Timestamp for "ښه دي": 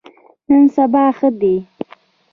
1.17-1.55